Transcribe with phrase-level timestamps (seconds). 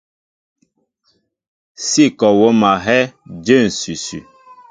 [1.87, 3.11] Sí kɔ wóm a hɛ́ɛ́
[3.45, 4.19] jə̂ ǹsʉsʉ.